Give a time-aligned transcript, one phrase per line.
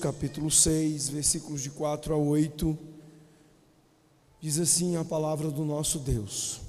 [0.00, 2.76] capítulo 6, versículos de 4 a 8,
[4.40, 6.62] diz assim a palavra do nosso Deus.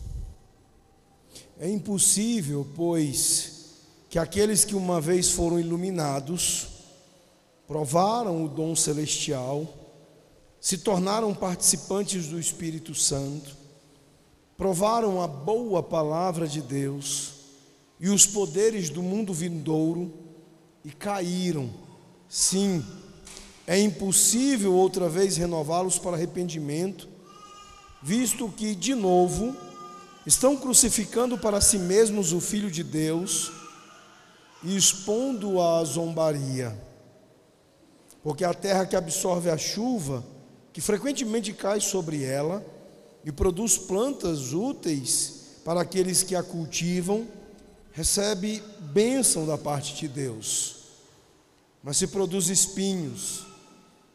[1.57, 3.75] É impossível, pois,
[4.09, 6.67] que aqueles que uma vez foram iluminados,
[7.65, 9.65] provaram o dom celestial,
[10.59, 13.55] se tornaram participantes do Espírito Santo,
[14.57, 17.31] provaram a boa palavra de Deus
[17.99, 20.11] e os poderes do mundo vindouro
[20.83, 21.69] e caíram.
[22.27, 22.83] Sim,
[23.67, 27.07] é impossível outra vez renová-los para arrependimento,
[28.01, 29.55] visto que, de novo,
[30.25, 33.51] estão crucificando para si mesmos o Filho de Deus
[34.63, 36.77] e expondo-o à zombaria.
[38.23, 40.23] Porque a terra que absorve a chuva,
[40.73, 42.65] que frequentemente cai sobre ela,
[43.23, 47.27] e produz plantas úteis para aqueles que a cultivam,
[47.91, 50.77] recebe bênção da parte de Deus.
[51.83, 53.50] Mas se produz espinhos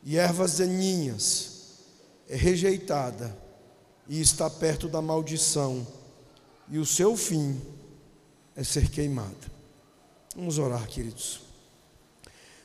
[0.07, 1.51] e ervas daninhas,
[2.29, 3.37] é rejeitada
[4.09, 5.85] e está perto da maldição,
[6.69, 7.61] e o seu fim
[8.55, 9.35] é ser queimada.
[10.37, 11.41] Vamos orar, queridos.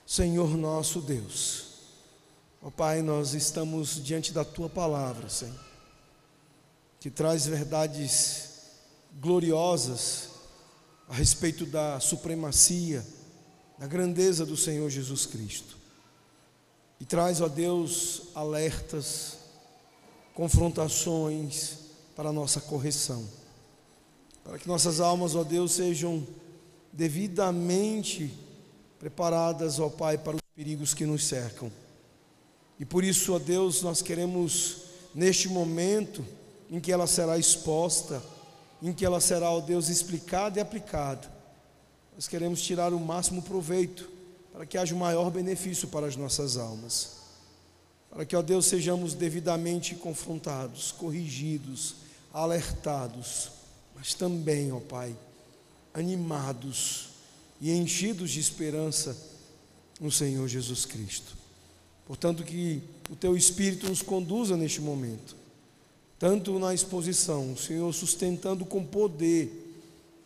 [0.06, 1.66] Senhor nosso Deus,
[2.62, 5.60] ó Pai, nós estamos diante da tua palavra, Senhor,
[7.00, 8.50] que traz verdades
[9.20, 10.30] gloriosas
[11.10, 13.04] a respeito da supremacia,
[13.80, 15.81] da grandeza do Senhor Jesus Cristo.
[17.02, 19.38] E traz, ó Deus, alertas,
[20.36, 21.78] confrontações
[22.16, 23.28] para a nossa correção.
[24.44, 26.24] Para que nossas almas, ó Deus, sejam
[26.94, 28.32] devidamente
[29.00, 31.72] preparadas, ó Pai, para os perigos que nos cercam.
[32.80, 34.84] E por isso, ó Deus, nós queremos,
[35.16, 36.24] neste momento
[36.70, 38.22] em que ela será exposta,
[38.80, 41.28] em que ela será, ó Deus, explicada e aplicada.
[42.14, 44.08] Nós queremos tirar o máximo proveito
[44.62, 47.14] para que haja o maior benefício para as nossas almas.
[48.12, 51.96] Para que, ó Deus, sejamos devidamente confrontados, corrigidos,
[52.32, 53.50] alertados,
[53.96, 55.16] mas também, ó Pai,
[55.96, 57.10] animados
[57.60, 59.18] e enchidos de esperança
[60.00, 61.36] no Senhor Jesus Cristo.
[62.06, 65.36] Portanto, que o Teu Espírito nos conduza neste momento
[66.20, 69.74] tanto na exposição, o Senhor sustentando com poder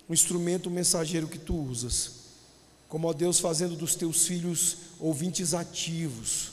[0.10, 2.25] o instrumento mensageiro que tu usas,
[2.88, 6.52] como, ó Deus, fazendo dos teus filhos ouvintes ativos,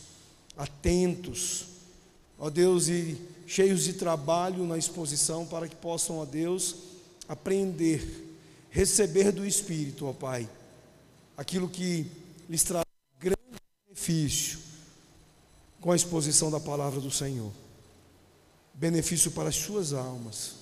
[0.56, 1.66] atentos,
[2.38, 3.16] ó Deus, e
[3.46, 6.76] cheios de trabalho na exposição, para que possam, ó Deus,
[7.28, 8.36] aprender,
[8.70, 10.48] receber do Espírito, ó Pai,
[11.36, 12.06] aquilo que
[12.48, 12.84] lhes traz
[13.18, 13.38] grande
[13.86, 14.58] benefício
[15.80, 17.52] com a exposição da palavra do Senhor
[18.74, 20.54] benefício para as suas almas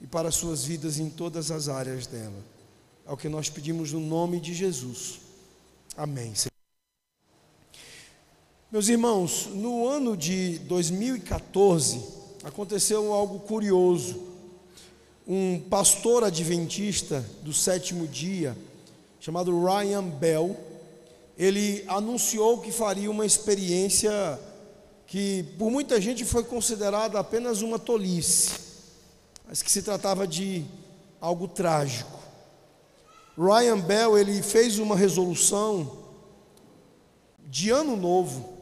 [0.00, 2.42] e para as suas vidas em todas as áreas dela.
[3.04, 5.20] É o que nós pedimos no nome de Jesus.
[5.96, 6.32] Amém.
[8.70, 12.00] Meus irmãos, no ano de 2014
[12.44, 14.22] aconteceu algo curioso.
[15.26, 18.56] Um pastor adventista do sétimo dia,
[19.20, 20.56] chamado Ryan Bell,
[21.36, 24.38] ele anunciou que faria uma experiência
[25.06, 28.52] que por muita gente foi considerada apenas uma tolice,
[29.46, 30.64] mas que se tratava de
[31.20, 32.21] algo trágico.
[33.36, 35.98] Ryan Bell ele fez uma resolução
[37.44, 38.58] de ano novo,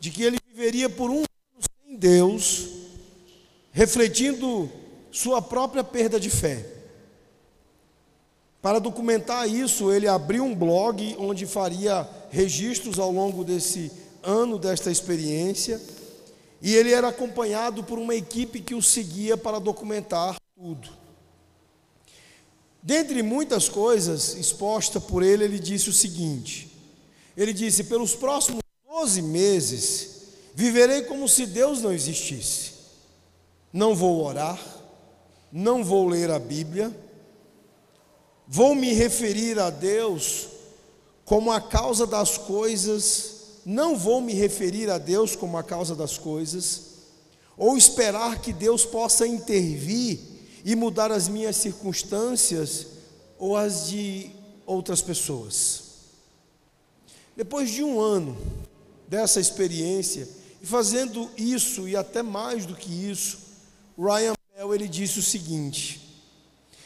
[0.00, 1.26] de que ele viveria por um ano
[1.86, 2.68] sem Deus,
[3.72, 4.70] refletindo
[5.10, 6.64] sua própria perda de fé.
[8.60, 13.90] Para documentar isso, ele abriu um blog onde faria registros ao longo desse
[14.22, 15.80] ano desta experiência,
[16.60, 20.97] e ele era acompanhado por uma equipe que o seguia para documentar tudo.
[22.82, 26.70] Dentre muitas coisas expostas por ele, ele disse o seguinte:
[27.36, 30.10] ele disse, pelos próximos 12 meses,
[30.54, 32.72] viverei como se Deus não existisse.
[33.72, 34.60] Não vou orar,
[35.52, 36.96] não vou ler a Bíblia,
[38.46, 40.48] vou me referir a Deus
[41.24, 43.38] como a causa das coisas
[43.68, 46.84] não vou me referir a Deus como a causa das coisas,
[47.54, 50.18] ou esperar que Deus possa intervir
[50.68, 52.88] e mudar as minhas circunstâncias
[53.38, 54.30] ou as de
[54.66, 55.84] outras pessoas.
[57.34, 58.36] Depois de um ano
[59.08, 60.28] dessa experiência,
[60.60, 63.38] e fazendo isso e até mais do que isso,
[63.98, 66.22] Ryan Bell ele disse o seguinte: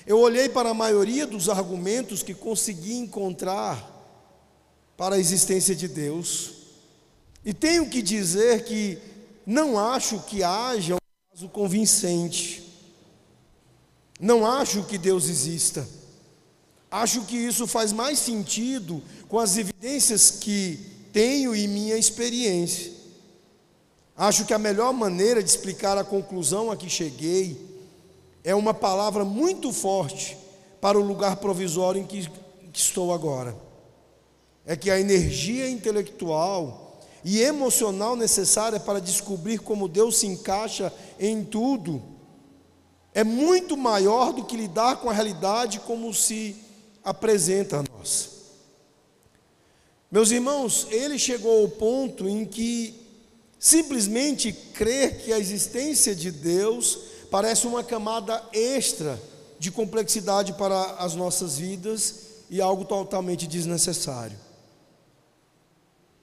[0.07, 3.85] Eu olhei para a maioria dos argumentos que consegui encontrar
[4.97, 6.53] para a existência de Deus
[7.45, 8.97] e tenho que dizer que
[9.45, 12.71] não acho que haja um caso convincente.
[14.23, 15.85] Não acho que Deus exista.
[16.89, 20.79] Acho que isso faz mais sentido com as evidências que
[21.13, 22.93] tenho e minha experiência.
[24.17, 27.81] Acho que a melhor maneira de explicar a conclusão a que cheguei
[28.45, 30.39] é uma palavra muito forte
[30.81, 32.31] para o lugar provisório em que,
[32.73, 33.57] estou agora.
[34.65, 41.43] É que a energia intelectual e emocional necessária para descobrir como Deus se encaixa em
[41.43, 42.12] tudo
[43.15, 46.57] é muito maior do que lidar com a realidade como se
[47.05, 48.31] apresenta a nós.
[50.11, 52.95] Meus irmãos, ele chegou ao ponto em que
[53.59, 56.99] simplesmente crer que a existência de Deus
[57.31, 59.19] parece uma camada extra
[59.59, 62.17] de complexidade para as nossas vidas
[62.51, 64.37] e algo totalmente desnecessário.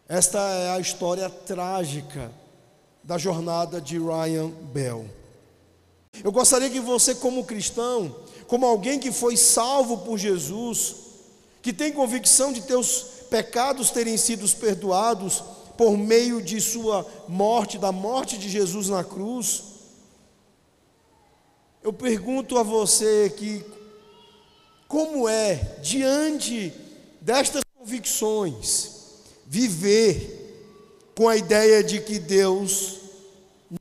[0.07, 2.31] Esta é a história trágica
[3.03, 5.19] da jornada de Ryan Bell.
[6.23, 8.15] Eu gostaria que você, como cristão,
[8.47, 10.95] como alguém que foi salvo por Jesus,
[11.61, 15.44] que tem convicção de teus pecados terem sido perdoados
[15.77, 19.63] por meio de sua morte, da morte de Jesus na cruz,
[21.81, 23.63] eu pergunto a você que
[24.88, 26.73] como é diante
[27.21, 28.91] destas convicções
[29.45, 30.35] viver
[31.15, 32.97] com a ideia de que Deus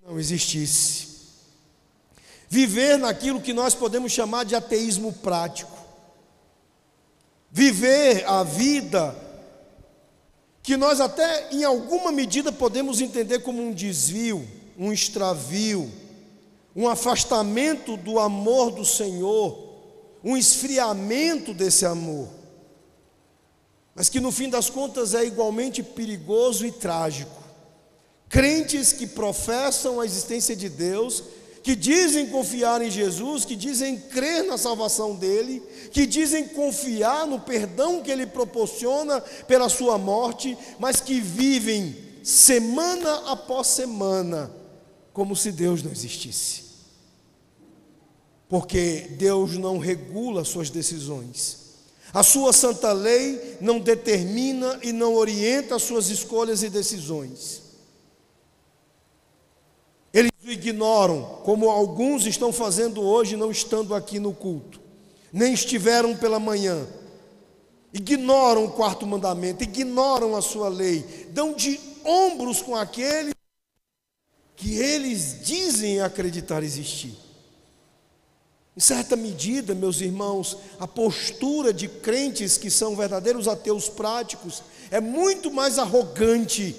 [0.06, 1.07] não existisse?
[2.48, 5.76] Viver naquilo que nós podemos chamar de ateísmo prático.
[7.50, 9.14] Viver a vida
[10.62, 14.46] que nós até em alguma medida podemos entender como um desvio,
[14.78, 15.90] um extravio,
[16.76, 19.58] um afastamento do amor do Senhor,
[20.22, 22.28] um esfriamento desse amor.
[23.94, 27.42] Mas que no fim das contas é igualmente perigoso e trágico.
[28.28, 31.24] Crentes que professam a existência de Deus,
[31.68, 35.62] que dizem confiar em Jesus, que dizem crer na salvação dele,
[35.92, 43.16] que dizem confiar no perdão que ele proporciona pela sua morte, mas que vivem semana
[43.30, 44.50] após semana
[45.12, 46.62] como se Deus não existisse.
[48.48, 51.66] Porque Deus não regula suas decisões.
[52.14, 57.67] A sua santa lei não determina e não orienta as suas escolhas e decisões.
[60.50, 64.80] Ignoram, como alguns estão fazendo hoje, não estando aqui no culto,
[65.32, 66.86] nem estiveram pela manhã.
[67.92, 73.32] Ignoram o quarto mandamento, ignoram a sua lei, dão de ombros com aquele
[74.56, 77.14] que eles dizem acreditar existir.
[78.76, 85.00] Em certa medida, meus irmãos, a postura de crentes que são verdadeiros ateus práticos é
[85.00, 86.76] muito mais arrogante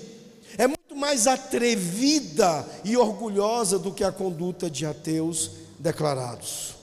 [0.99, 6.75] mais atrevida e orgulhosa do que a conduta de ateus declarados.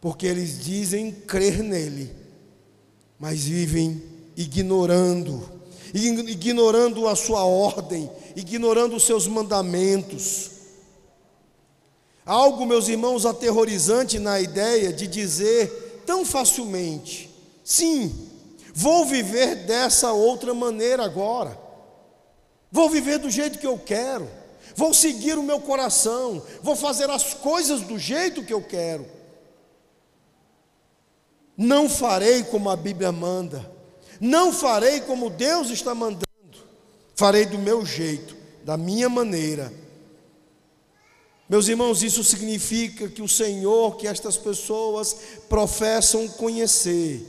[0.00, 2.14] Porque eles dizem crer nele,
[3.18, 4.02] mas vivem
[4.36, 5.42] ignorando,
[5.92, 10.50] ignorando a sua ordem, ignorando os seus mandamentos.
[12.24, 17.30] Algo, meus irmãos, aterrorizante na ideia de dizer tão facilmente:
[17.64, 18.28] sim,
[18.74, 21.65] vou viver dessa outra maneira agora.
[22.76, 24.28] Vou viver do jeito que eu quero.
[24.74, 26.42] Vou seguir o meu coração.
[26.62, 29.06] Vou fazer as coisas do jeito que eu quero.
[31.56, 33.64] Não farei como a Bíblia manda.
[34.20, 36.26] Não farei como Deus está mandando.
[37.14, 39.72] Farei do meu jeito, da minha maneira.
[41.48, 45.16] Meus irmãos, isso significa que o Senhor, que estas pessoas
[45.48, 47.24] professam conhecer,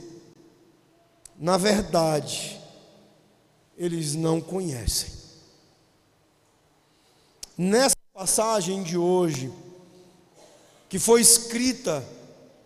[1.38, 2.60] na verdade,
[3.78, 5.17] eles não conhecem.
[7.58, 9.50] Nessa passagem de hoje,
[10.88, 12.06] que foi escrita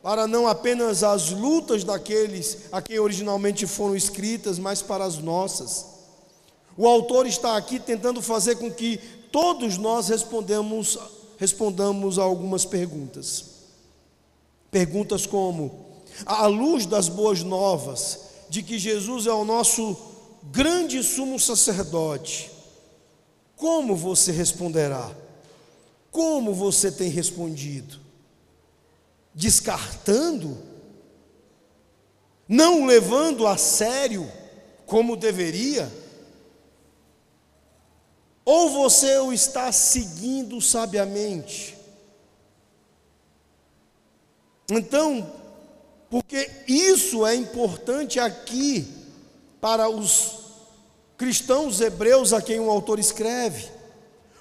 [0.03, 5.87] para não apenas as lutas daqueles a quem originalmente foram escritas, mas para as nossas.
[6.77, 8.99] O autor está aqui tentando fazer com que
[9.31, 10.99] todos nós respondemos,
[11.39, 13.47] respondamos a algumas perguntas.
[14.71, 15.87] Perguntas como:
[16.27, 18.21] à luz das boas novas
[18.51, 19.97] de que Jesus é o nosso
[20.51, 22.51] grande sumo sacerdote,
[23.62, 25.09] como você responderá?
[26.11, 28.00] Como você tem respondido?
[29.33, 30.59] Descartando?
[32.49, 34.28] Não levando a sério
[34.85, 35.88] como deveria?
[38.45, 41.78] Ou você o está seguindo sabiamente?
[44.69, 45.33] Então,
[46.11, 48.92] porque isso é importante aqui
[49.61, 50.42] para os
[51.23, 53.71] cristãos hebreus a quem o autor escreve.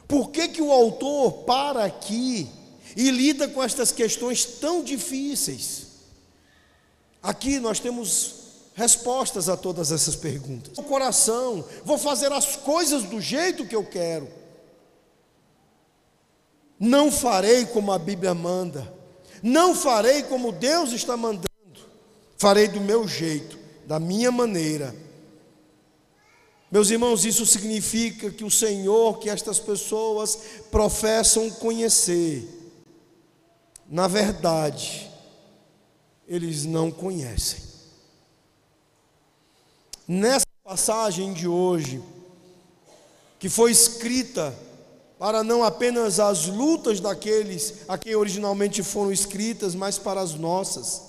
[0.08, 2.50] Por que, que o autor para aqui
[2.98, 5.90] e lida com estas questões tão difíceis?
[7.22, 8.34] Aqui nós temos
[8.74, 10.76] respostas a todas essas perguntas.
[10.76, 14.28] O coração, vou fazer as coisas do jeito que eu quero.
[16.80, 18.92] Não farei como a Bíblia manda.
[19.44, 21.48] Não farei como Deus está mandando.
[22.40, 24.96] Farei do meu jeito, da minha maneira.
[26.72, 30.38] Meus irmãos, isso significa que o Senhor, que estas pessoas
[30.72, 32.48] professam conhecer,
[33.90, 35.12] na verdade,
[36.26, 37.60] eles não conhecem.
[40.08, 42.02] Nessa passagem de hoje,
[43.38, 44.58] que foi escrita
[45.20, 51.02] para não apenas as lutas daqueles a quem originalmente foram escritas, mas para as nossas.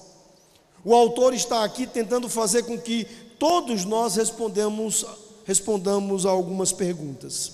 [0.85, 3.05] O autor está aqui tentando fazer com que
[3.39, 5.07] todos nós respondamos,
[5.45, 7.53] respondamos a algumas perguntas.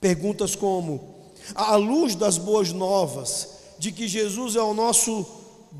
[0.00, 1.14] Perguntas como:
[1.54, 5.26] à luz das boas novas de que Jesus é o nosso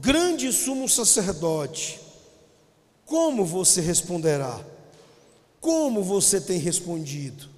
[0.01, 2.01] grande sumo sacerdote,
[3.07, 4.61] como você responderá?
[5.61, 7.49] Como você tem respondido?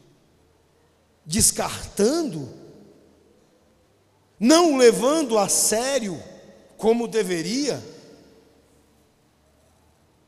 [1.24, 2.48] Descartando?
[4.38, 6.22] Não levando a sério
[6.76, 7.82] como deveria?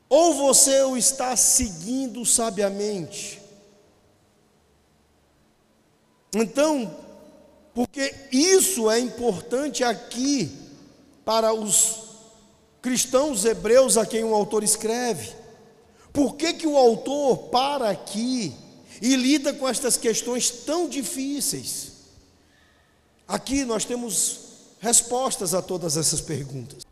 [0.09, 3.39] Ou você o está seguindo sabiamente?
[6.33, 6.95] Então,
[7.73, 10.51] porque isso é importante aqui
[11.23, 12.09] para os
[12.81, 15.33] cristãos hebreus a quem o autor escreve.
[16.11, 18.53] Por que, que o autor para aqui
[19.01, 21.93] e lida com estas questões tão difíceis?
[23.27, 24.39] Aqui nós temos
[24.79, 26.88] respostas a todas essas perguntas.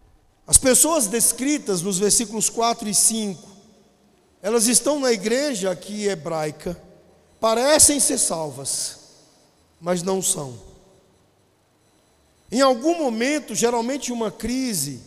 [0.47, 3.45] As pessoas descritas nos versículos 4 e 5,
[4.41, 6.81] elas estão na igreja aqui hebraica,
[7.37, 8.97] parecem ser salvas,
[9.81, 10.57] mas não são.
[12.49, 15.01] Em algum momento, geralmente uma crise,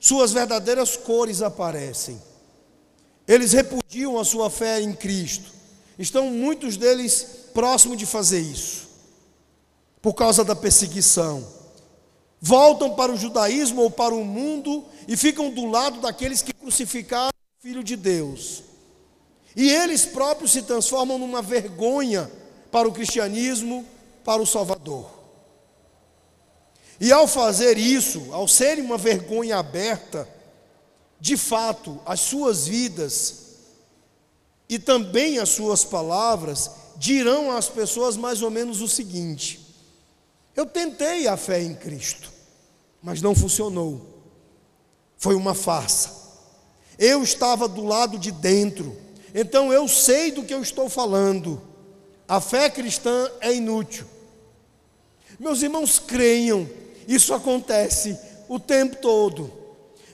[0.00, 2.20] suas verdadeiras cores aparecem.
[3.28, 5.52] Eles repudiam a sua fé em Cristo.
[5.98, 8.88] Estão muitos deles próximos de fazer isso,
[10.00, 11.55] por causa da perseguição.
[12.40, 17.30] Voltam para o judaísmo ou para o mundo e ficam do lado daqueles que crucificaram
[17.30, 18.62] o Filho de Deus.
[19.54, 22.30] E eles próprios se transformam numa vergonha
[22.70, 23.86] para o cristianismo,
[24.22, 25.10] para o Salvador.
[27.00, 30.28] E ao fazer isso, ao serem uma vergonha aberta,
[31.20, 33.46] de fato, as suas vidas
[34.68, 39.65] e também as suas palavras dirão às pessoas mais ou menos o seguinte:
[40.56, 42.32] Eu tentei a fé em Cristo,
[43.02, 44.00] mas não funcionou.
[45.18, 46.10] Foi uma farsa.
[46.98, 48.96] Eu estava do lado de dentro,
[49.34, 51.60] então eu sei do que eu estou falando.
[52.26, 54.06] A fé cristã é inútil.
[55.38, 56.66] Meus irmãos, creiam
[57.06, 59.52] isso acontece o tempo todo.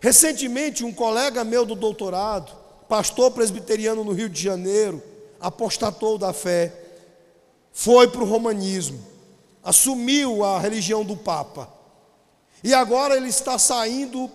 [0.01, 2.53] Recentemente, um colega meu do doutorado,
[2.89, 5.03] pastor presbiteriano no Rio de Janeiro,
[5.41, 6.73] apostatou da fé,
[7.73, 9.01] foi para o romanismo,
[9.63, 11.69] assumiu a religião do Papa.
[12.65, 14.31] E agora ele está saindo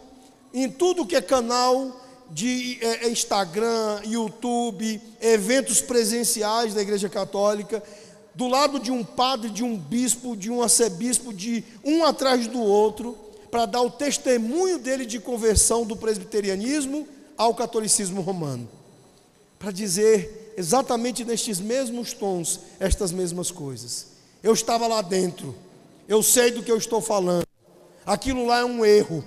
[0.53, 7.81] em tudo que é canal de é, é Instagram, YouTube, eventos presenciais da Igreja Católica,
[8.35, 12.61] do lado de um padre, de um bispo, de um arcebispo, de um atrás do
[12.61, 13.17] outro,
[13.49, 17.07] para dar o testemunho dele de conversão do presbiterianismo
[17.37, 18.67] ao catolicismo romano.
[19.57, 24.16] Para dizer exatamente nestes mesmos tons estas mesmas coisas.
[24.43, 25.55] Eu estava lá dentro,
[26.07, 27.45] eu sei do que eu estou falando.
[28.05, 29.23] Aquilo lá é um erro.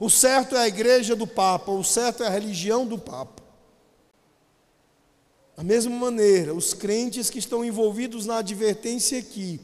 [0.00, 3.42] O certo é a igreja do Papa, o certo é a religião do Papa.
[5.56, 9.60] Da mesma maneira, os crentes que estão envolvidos na advertência aqui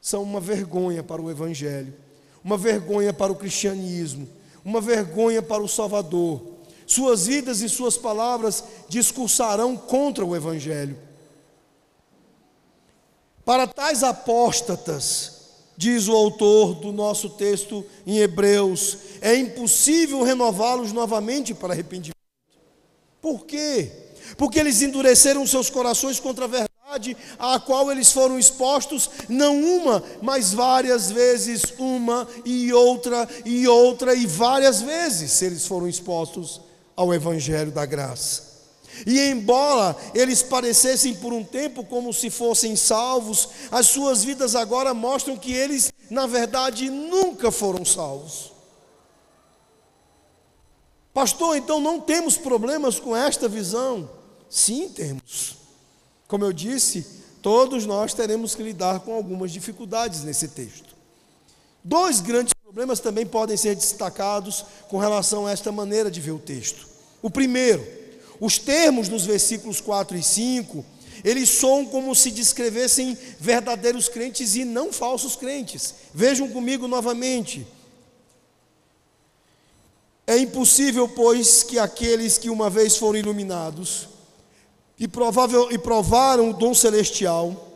[0.00, 1.94] são uma vergonha para o Evangelho,
[2.42, 4.28] uma vergonha para o cristianismo,
[4.62, 6.42] uma vergonha para o Salvador.
[6.86, 10.98] Suas vidas e suas palavras discursarão contra o Evangelho.
[13.44, 15.32] Para tais apóstatas,
[15.76, 22.14] diz o autor do nosso texto em Hebreus, é impossível renová-los novamente para arrependimento.
[23.20, 24.04] Por quê?
[24.36, 26.68] porque eles endureceram seus corações contra a verdade
[27.38, 34.14] a qual eles foram expostos, não uma, mas várias vezes, uma e outra e outra
[34.14, 36.60] e várias vezes eles foram expostos
[36.94, 38.53] ao Evangelho da graça.
[39.06, 44.94] E embora eles parecessem por um tempo como se fossem salvos, as suas vidas agora
[44.94, 48.52] mostram que eles, na verdade, nunca foram salvos.
[51.12, 54.10] Pastor, então não temos problemas com esta visão?
[54.48, 55.56] Sim, temos.
[56.26, 57.06] Como eu disse,
[57.40, 60.94] todos nós teremos que lidar com algumas dificuldades nesse texto.
[61.84, 66.38] Dois grandes problemas também podem ser destacados com relação a esta maneira de ver o
[66.38, 66.88] texto.
[67.22, 67.86] O primeiro,
[68.40, 70.84] os termos nos versículos 4 e 5,
[71.24, 75.94] eles soam como se descrevessem verdadeiros crentes e não falsos crentes.
[76.12, 77.66] Vejam comigo novamente.
[80.26, 84.08] É impossível, pois, que aqueles que uma vez foram iluminados
[84.98, 87.70] e, provável, e provaram o dom celestial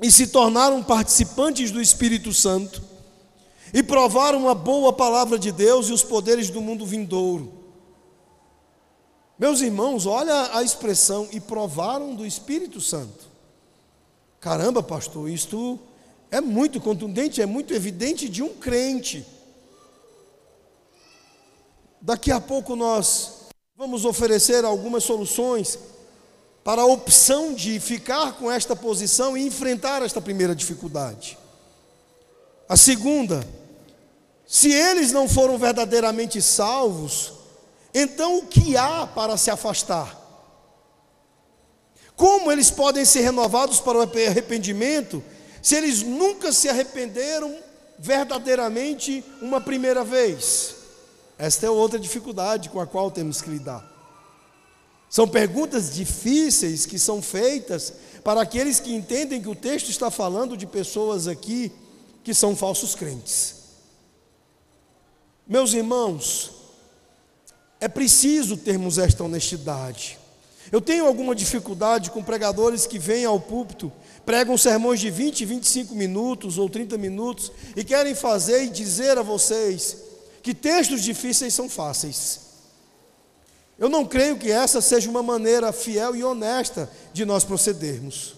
[0.00, 2.82] e se tornaram participantes do Espírito Santo
[3.72, 7.61] e provaram a boa palavra de Deus e os poderes do mundo vindouro.
[9.38, 13.26] Meus irmãos, olha a expressão e provaram do Espírito Santo.
[14.40, 15.78] Caramba, pastor, isto
[16.30, 19.24] é muito contundente, é muito evidente de um crente.
[22.00, 23.42] Daqui a pouco nós
[23.76, 25.78] vamos oferecer algumas soluções
[26.64, 31.38] para a opção de ficar com esta posição e enfrentar esta primeira dificuldade.
[32.68, 33.46] A segunda,
[34.46, 37.32] se eles não foram verdadeiramente salvos,
[37.94, 40.18] então o que há para se afastar?
[42.16, 45.22] Como eles podem ser renovados para o arrependimento
[45.60, 47.56] se eles nunca se arrependeram
[47.98, 50.76] verdadeiramente uma primeira vez?
[51.38, 53.90] Esta é outra dificuldade com a qual temos que lidar.
[55.10, 57.92] São perguntas difíceis que são feitas
[58.24, 61.72] para aqueles que entendem que o texto está falando de pessoas aqui
[62.24, 63.56] que são falsos crentes.
[65.46, 66.61] Meus irmãos,
[67.82, 70.16] é preciso termos esta honestidade.
[70.70, 73.92] Eu tenho alguma dificuldade com pregadores que vêm ao púlpito,
[74.24, 79.22] pregam sermões de 20, 25 minutos ou 30 minutos e querem fazer e dizer a
[79.22, 79.96] vocês
[80.44, 82.42] que textos difíceis são fáceis.
[83.76, 88.36] Eu não creio que essa seja uma maneira fiel e honesta de nós procedermos.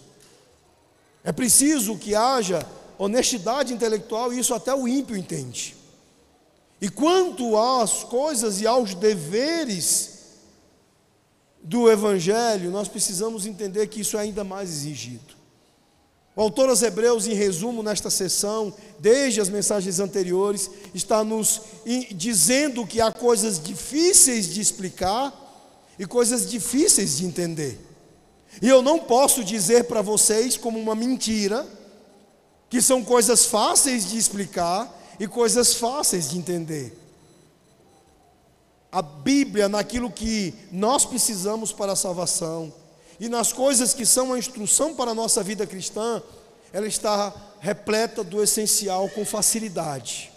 [1.23, 5.84] É preciso que haja honestidade intelectual, e isso até o ímpio entende.
[6.81, 10.15] E quanto às coisas e aos deveres
[11.63, 15.35] do Evangelho, nós precisamos entender que isso é ainda mais exigido.
[16.37, 21.63] O autor aos Hebreus, em resumo, nesta sessão, desde as mensagens anteriores, está nos
[22.11, 25.33] dizendo que há coisas difíceis de explicar
[25.99, 27.79] e coisas difíceis de entender.
[28.61, 31.67] E eu não posso dizer para vocês, como uma mentira,
[32.69, 36.99] que são coisas fáceis de explicar e coisas fáceis de entender.
[38.91, 42.73] A Bíblia, naquilo que nós precisamos para a salvação,
[43.19, 46.23] e nas coisas que são a instrução para a nossa vida cristã,
[46.73, 50.33] ela está repleta do essencial com facilidade.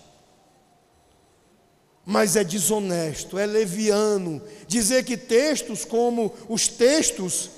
[2.05, 7.49] Mas é desonesto, é leviano dizer que textos como os textos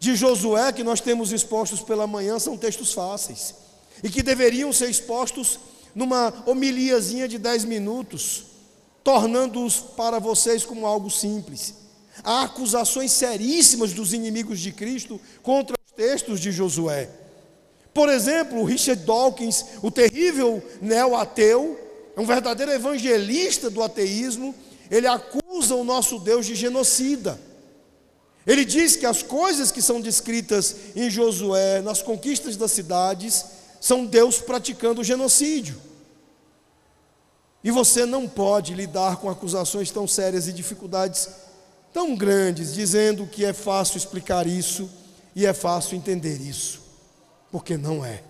[0.00, 3.54] de Josué que nós temos expostos pela manhã são textos fáceis
[4.02, 5.60] e que deveriam ser expostos
[5.94, 8.44] numa homiliazinha de dez minutos,
[9.02, 11.74] tornando-os para vocês como algo simples.
[12.22, 17.08] Há acusações seríssimas dos inimigos de Cristo contra os textos de Josué.
[17.92, 21.78] Por exemplo, Richard Dawkins, o terrível neo-ateu,
[22.16, 24.54] é um verdadeiro evangelista do ateísmo,
[24.90, 27.40] ele acusa o nosso Deus de genocida.
[28.46, 33.44] Ele diz que as coisas que são descritas em Josué, nas conquistas das cidades,
[33.80, 35.80] são Deus praticando o genocídio.
[37.64, 41.28] E você não pode lidar com acusações tão sérias e dificuldades
[41.92, 44.88] tão grandes, dizendo que é fácil explicar isso
[45.34, 46.80] e é fácil entender isso,
[47.50, 48.22] porque não é.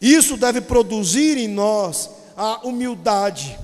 [0.00, 3.58] Isso deve produzir em nós a humildade.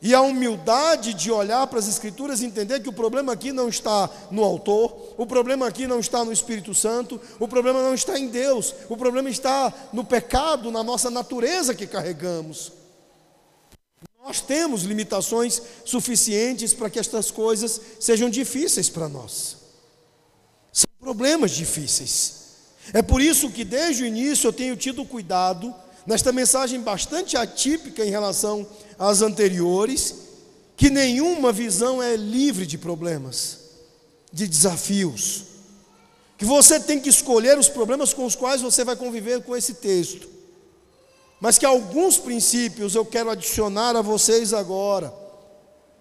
[0.00, 3.68] E a humildade de olhar para as Escrituras e entender que o problema aqui não
[3.68, 8.18] está no autor, o problema aqui não está no Espírito Santo, o problema não está
[8.18, 12.72] em Deus, o problema está no pecado, na nossa natureza que carregamos.
[14.24, 19.58] Nós temos limitações suficientes para que estas coisas sejam difíceis para nós.
[20.72, 22.44] São problemas difíceis.
[22.92, 25.74] É por isso que desde o início eu tenho tido cuidado,
[26.06, 28.66] nesta mensagem bastante atípica em relação
[28.98, 30.14] às anteriores,
[30.76, 33.58] que nenhuma visão é livre de problemas,
[34.34, 35.44] de desafios.
[36.36, 39.74] Que você tem que escolher os problemas com os quais você vai conviver com esse
[39.74, 40.34] texto
[41.44, 45.12] mas que alguns princípios eu quero adicionar a vocês agora,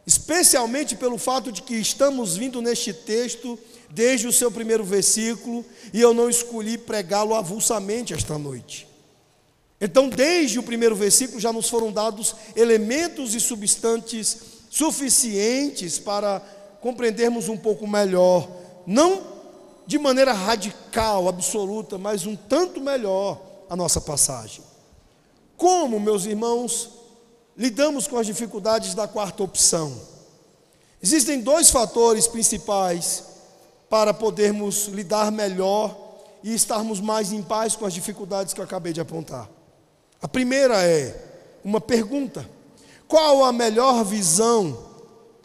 [0.07, 5.99] especialmente pelo fato de que estamos vindo neste texto desde o seu primeiro versículo e
[5.99, 8.87] eu não escolhi pregá-lo avulsamente esta noite.
[9.81, 14.37] Então, desde o primeiro versículo já nos foram dados elementos e substantes
[14.69, 16.41] suficientes para
[16.83, 18.45] compreendermos um pouco melhor,
[18.85, 19.21] não
[19.87, 24.61] de maneira radical, absoluta, mas um tanto melhor a nossa passagem.
[25.55, 26.89] Como, meus irmãos,
[27.55, 29.97] lidamos com as dificuldades da quarta opção?
[31.01, 33.23] Existem dois fatores principais
[33.89, 35.95] para podermos lidar melhor
[36.43, 39.49] e estarmos mais em paz com as dificuldades que eu acabei de apontar.
[40.21, 41.15] A primeira é
[41.63, 42.45] uma pergunta:
[43.07, 44.92] qual a melhor visão?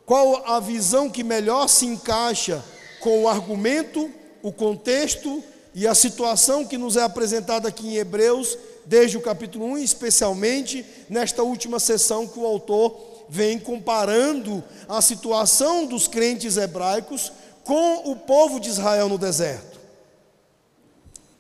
[0.09, 2.65] Qual a visão que melhor se encaixa
[2.99, 4.11] com o argumento,
[4.43, 5.45] o contexto
[5.75, 10.83] e a situação que nos é apresentada aqui em Hebreus, desde o capítulo 1, especialmente
[11.11, 12.97] nesta última sessão que o autor
[13.29, 17.31] vem comparando a situação dos crentes hebraicos
[17.63, 19.79] com o povo de Israel no deserto.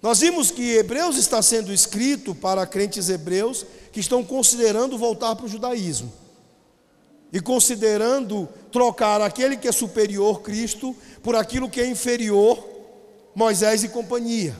[0.03, 5.47] Nós vimos que Hebreus está sendo escrito para crentes hebreus que estão considerando voltar para
[5.47, 6.13] o judaísmo
[7.33, 12.67] e considerando trocar aquele que é superior, Cristo, por aquilo que é inferior,
[13.35, 14.57] Moisés e companhia.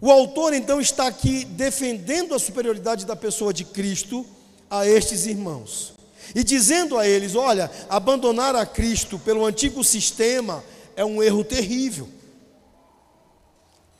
[0.00, 4.26] O autor então está aqui defendendo a superioridade da pessoa de Cristo
[4.68, 5.94] a estes irmãos
[6.34, 10.64] e dizendo a eles: olha, abandonar a Cristo pelo antigo sistema
[10.96, 12.08] é um erro terrível.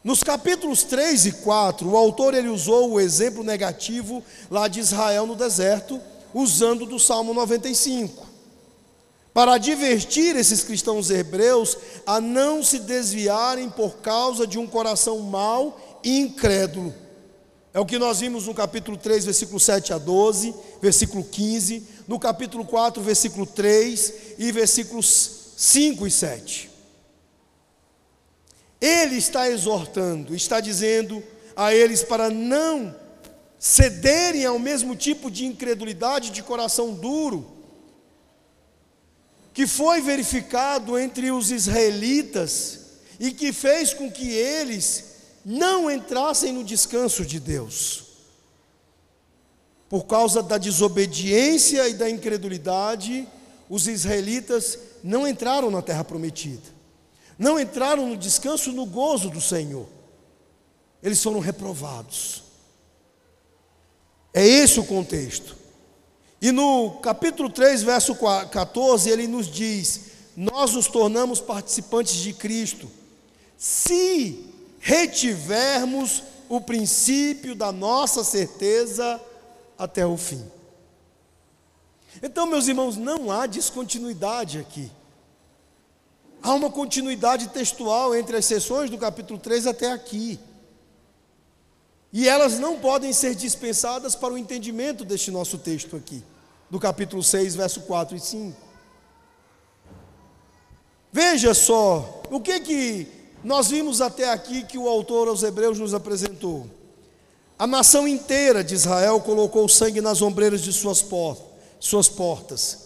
[0.03, 5.27] Nos capítulos 3 e 4, o autor ele usou o exemplo negativo lá de Israel
[5.27, 5.99] no deserto,
[6.35, 8.27] usando do Salmo 95.
[9.33, 16.01] Para advertir esses cristãos hebreus a não se desviarem por causa de um coração mau
[16.05, 16.95] e incrédulo.
[17.73, 22.21] É o que nós vimos no capítulo 3, versículo 7 a 12, versículo 15, no
[22.21, 26.71] capítulo 4, versículo 3 e versículos 5 e 7.
[28.81, 31.23] Ele está exortando, está dizendo
[31.57, 32.95] a eles para não
[33.65, 37.51] cederem ao mesmo tipo de incredulidade, de coração duro,
[39.55, 42.81] que foi verificado entre os israelitas
[43.19, 48.05] e que fez com que eles não entrassem no descanso de Deus.
[49.89, 53.27] Por causa da desobediência e da incredulidade,
[53.71, 56.69] os israelitas não entraram na terra prometida,
[57.39, 59.89] não entraram no descanso, no gozo do Senhor.
[61.03, 62.44] Eles foram reprovados.
[64.35, 65.57] É esse o contexto.
[66.43, 70.01] E no capítulo 3, verso 14, ele nos diz:
[70.37, 72.91] Nós nos tornamos participantes de Cristo,
[73.57, 74.45] se
[74.81, 79.21] retivermos o princípio da nossa certeza
[79.79, 80.45] até o fim.
[82.23, 84.91] Então, meus irmãos, não há descontinuidade aqui.
[86.43, 90.39] Há uma continuidade textual entre as sessões do capítulo 3 até aqui.
[92.17, 96.23] E elas não podem ser dispensadas para o entendimento deste nosso texto aqui,
[96.71, 98.57] do capítulo 6, verso 4 e 5.
[101.13, 103.09] Veja só, o que que
[103.43, 106.71] nós vimos até aqui que o autor aos Hebreus nos apresentou.
[107.59, 111.37] A nação inteira de Israel colocou sangue nas ombreiras de suas, por
[111.81, 112.79] suas portas.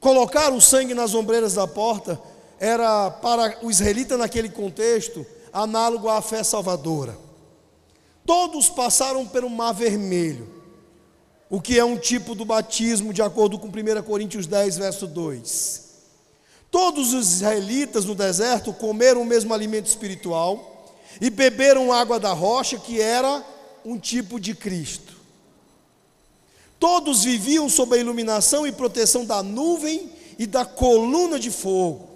[0.00, 2.20] Colocar o sangue nas ombreiras da porta
[2.58, 7.29] era para o israelita naquele contexto análogo à fé salvadora.
[8.30, 10.48] Todos passaram pelo mar vermelho,
[11.50, 15.82] o que é um tipo do batismo, de acordo com 1 Coríntios 10, verso 2.
[16.70, 22.78] Todos os israelitas no deserto comeram o mesmo alimento espiritual e beberam água da rocha,
[22.78, 23.44] que era
[23.84, 25.16] um tipo de Cristo.
[26.78, 32.08] Todos viviam sob a iluminação e proteção da nuvem e da coluna de fogo.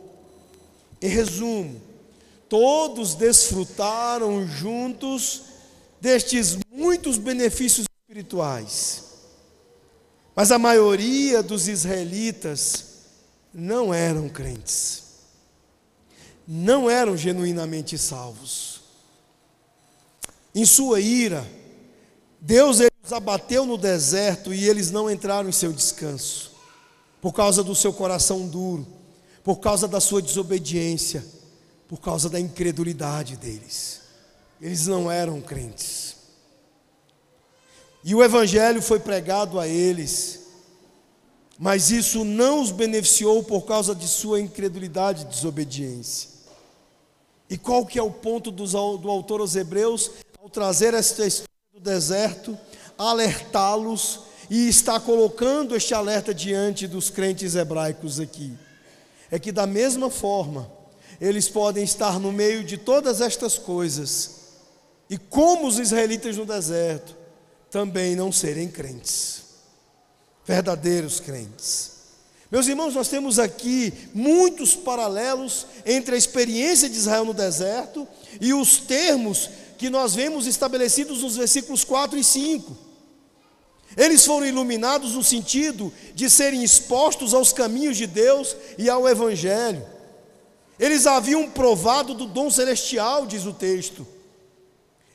[1.03, 1.83] Em resumo,
[2.49, 5.54] todos desfrutaram juntos
[6.05, 9.05] destes muitos benefícios espirituais.
[10.37, 12.85] Mas a maioria dos israelitas
[13.55, 15.03] não eram crentes,
[16.47, 18.83] não eram genuinamente salvos.
[20.55, 21.51] Em sua ira,
[22.39, 26.53] Deus os abateu no deserto e eles não entraram em seu descanso,
[27.19, 28.87] por causa do seu coração duro,
[29.43, 31.25] por causa da sua desobediência,
[31.89, 34.04] por causa da incredulidade deles.
[34.61, 36.17] Eles não eram crentes.
[38.05, 40.41] E o Evangelho foi pregado a eles,
[41.59, 46.29] mas isso não os beneficiou por causa de sua incredulidade e desobediência.
[47.49, 48.67] E qual que é o ponto do,
[48.99, 50.11] do autor aos Hebreus
[50.43, 52.59] ao trazer esta história do deserto,
[52.99, 58.53] alertá-los e está colocando este alerta diante dos crentes hebraicos aqui?
[59.31, 60.71] É que da mesma forma,
[61.19, 64.44] eles podem estar no meio de todas estas coisas,
[65.09, 67.17] e como os israelitas no deserto,
[67.71, 69.45] também não serem crentes
[70.45, 71.93] verdadeiros crentes.
[72.51, 78.07] Meus irmãos, nós temos aqui muitos paralelos entre a experiência de Israel no deserto
[78.41, 82.77] e os termos que nós vemos estabelecidos nos versículos 4 e 5.
[83.97, 89.85] Eles foram iluminados no sentido de serem expostos aos caminhos de Deus e ao Evangelho.
[90.79, 94.07] Eles haviam provado do dom celestial, diz o texto,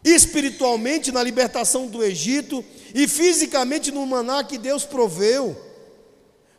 [0.03, 5.55] espiritualmente na libertação do Egito e fisicamente no maná que Deus proveu.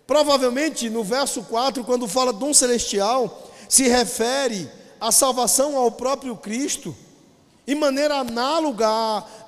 [0.06, 4.68] Provavelmente no verso 4, quando fala dom celestial, se refere
[5.00, 6.94] à salvação ao próprio Cristo,
[7.66, 8.88] em maneira análoga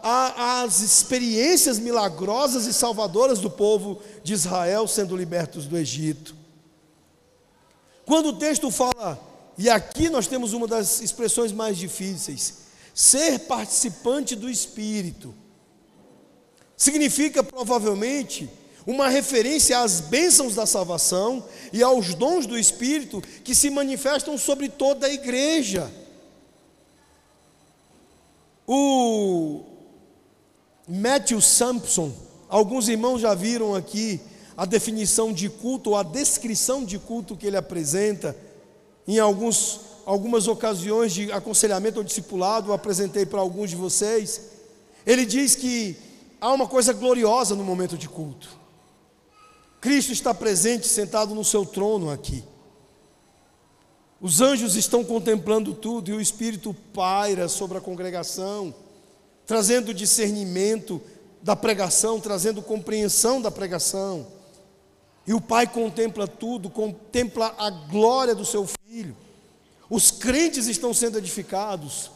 [0.02, 6.36] às experiências milagrosas e salvadoras do povo de Israel sendo libertos do Egito.
[8.06, 9.20] Quando o texto fala
[9.58, 12.62] e aqui nós temos uma das expressões mais difíceis:
[12.94, 15.34] ser participante do Espírito.
[16.76, 18.48] Significa provavelmente
[18.86, 24.68] uma referência às bênçãos da salvação e aos dons do Espírito que se manifestam sobre
[24.68, 25.90] toda a igreja.
[28.66, 29.60] O
[30.88, 32.12] Matthew Sampson,
[32.48, 34.20] alguns irmãos já viram aqui
[34.56, 38.36] a definição de culto, ou a descrição de culto que ele apresenta
[39.06, 44.40] em alguns, algumas ocasiões de aconselhamento ou discipulado, eu apresentei para alguns de vocês.
[45.06, 45.96] Ele diz que
[46.40, 48.48] há uma coisa gloriosa no momento de culto.
[49.80, 52.44] Cristo está presente, sentado no seu trono aqui.
[54.20, 58.72] Os anjos estão contemplando tudo e o Espírito paira sobre a congregação,
[59.44, 61.02] trazendo discernimento
[61.42, 64.28] da pregação, trazendo compreensão da pregação.
[65.26, 69.16] E o Pai contempla tudo, contempla a glória do seu Filho.
[69.94, 72.10] Os crentes estão sendo edificados.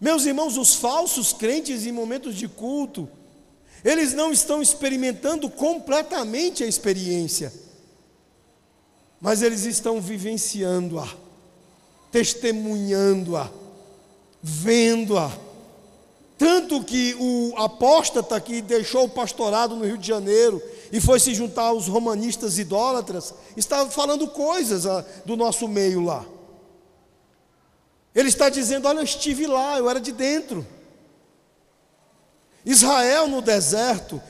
[0.00, 3.08] Meus irmãos, os falsos crentes em momentos de culto,
[3.84, 7.54] eles não estão experimentando completamente a experiência,
[9.20, 11.06] mas eles estão vivenciando-a,
[12.10, 13.48] testemunhando-a,
[14.42, 15.30] vendo-a.
[16.36, 20.60] Tanto que o apóstata que deixou o pastorado no Rio de Janeiro
[20.90, 26.33] e foi se juntar aos romanistas idólatras, estava falando coisas ah, do nosso meio lá.
[28.14, 30.66] Ele está dizendo: Olha, eu estive lá, eu era de dentro.
[32.64, 34.22] Israel no deserto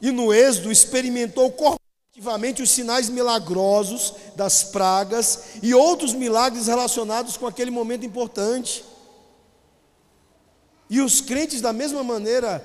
[0.00, 7.46] e no êxodo experimentou corporativamente os sinais milagrosos das pragas e outros milagres relacionados com
[7.46, 8.84] aquele momento importante.
[10.88, 12.64] E os crentes, da mesma maneira,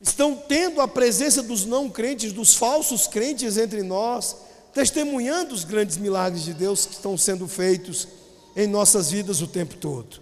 [0.00, 4.36] estão tendo a presença dos não crentes, dos falsos crentes entre nós,
[4.74, 8.08] testemunhando os grandes milagres de Deus que estão sendo feitos
[8.56, 10.20] em nossas vidas o tempo todo.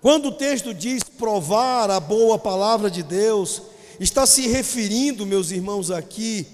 [0.00, 3.62] Quando o texto diz provar a boa palavra de Deus,
[3.98, 6.46] está se referindo, meus irmãos, aqui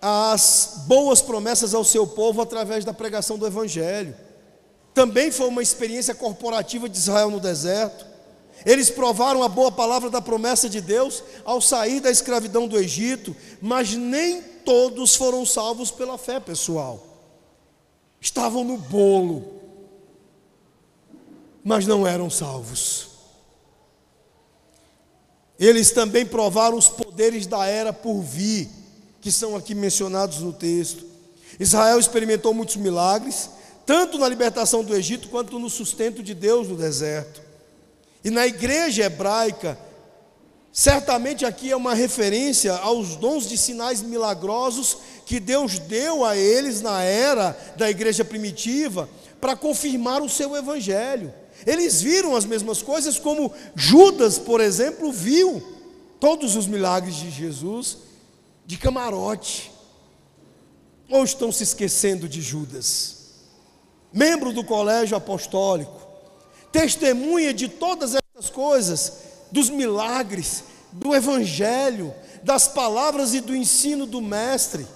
[0.00, 4.14] às boas promessas ao seu povo através da pregação do Evangelho.
[4.94, 8.06] Também foi uma experiência corporativa de Israel no deserto.
[8.64, 13.34] Eles provaram a boa palavra da promessa de Deus ao sair da escravidão do Egito,
[13.60, 17.05] mas nem todos foram salvos pela fé pessoal.
[18.26, 19.62] Estavam no bolo,
[21.62, 23.06] mas não eram salvos.
[25.56, 28.68] Eles também provaram os poderes da era por vir,
[29.20, 31.06] que são aqui mencionados no texto.
[31.60, 33.48] Israel experimentou muitos milagres,
[33.86, 37.40] tanto na libertação do Egito quanto no sustento de Deus no deserto.
[38.24, 39.78] E na igreja hebraica,
[40.76, 46.82] certamente aqui é uma referência aos dons de sinais milagrosos que Deus deu a eles
[46.82, 49.08] na era da igreja primitiva
[49.40, 51.32] para confirmar o seu evangelho.
[51.66, 55.62] Eles viram as mesmas coisas, como Judas, por exemplo, viu
[56.20, 57.96] todos os milagres de Jesus
[58.66, 59.72] de camarote.
[61.08, 63.16] Ou estão se esquecendo de Judas,
[64.12, 66.06] membro do colégio apostólico,
[66.70, 74.20] testemunha de todas essas coisas, dos milagres, do Evangelho, das palavras e do ensino do
[74.20, 74.86] Mestre.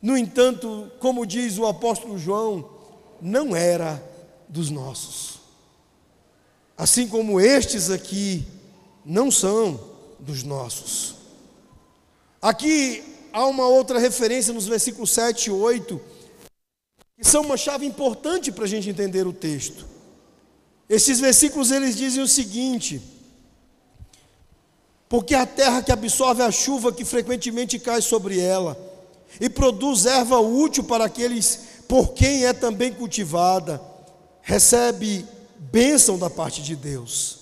[0.00, 2.68] No entanto, como diz o apóstolo João,
[3.20, 4.02] não era
[4.48, 5.38] dos nossos.
[6.76, 8.44] Assim como estes aqui
[9.04, 9.80] não são
[10.18, 11.14] dos nossos.
[12.40, 16.00] Aqui há uma outra referência nos versículos 7 e 8,
[17.16, 19.86] que são uma chave importante para a gente entender o texto.
[20.88, 23.00] Esses versículos eles dizem o seguinte:
[25.12, 28.78] Porque a terra que absorve a chuva que frequentemente cai sobre ela
[29.38, 33.78] e produz erva útil para aqueles por quem é também cultivada,
[34.40, 35.26] recebe
[35.58, 37.40] bênção da parte de Deus.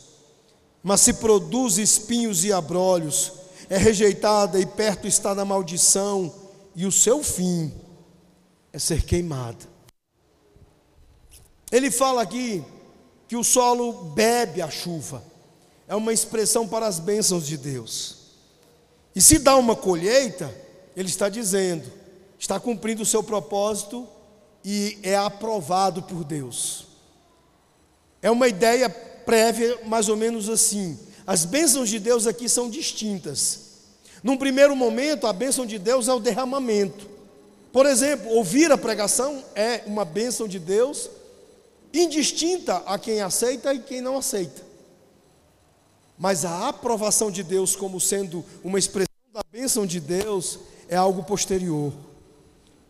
[0.83, 3.35] Mas se produz espinhos e abrolhos,
[3.69, 6.35] é rejeitada e perto está da maldição,
[6.75, 7.73] e o seu fim
[8.73, 9.65] é ser queimada.
[11.71, 12.65] Ele fala aqui
[13.29, 15.30] que o solo bebe a chuva.
[15.91, 18.19] É uma expressão para as bênçãos de Deus.
[19.13, 20.49] E se dá uma colheita,
[20.97, 21.91] ele está dizendo,
[22.39, 24.07] está cumprindo o seu propósito
[24.65, 26.87] e é aprovado por Deus.
[28.23, 30.97] É uma ideia prévia, mais ou menos assim.
[31.27, 33.71] As bênçãos de Deus aqui são distintas.
[34.23, 37.09] Num primeiro momento, a bênção de Deus é o derramamento.
[37.73, 41.11] Por exemplo, ouvir a pregação é uma bênção de Deus,
[41.93, 44.70] indistinta a quem aceita e quem não aceita.
[46.21, 51.23] Mas a aprovação de Deus como sendo uma expressão da bênção de Deus é algo
[51.23, 51.95] posterior.